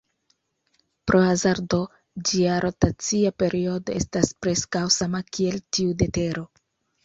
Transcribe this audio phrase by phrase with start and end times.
[1.11, 1.79] Pro hazardo,
[2.31, 6.47] ĝia rotacia periodo estas preskaŭ sama kiel tiu de Tero.